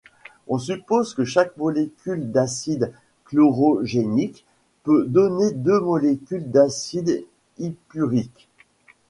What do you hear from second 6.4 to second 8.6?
d'acide hippurique.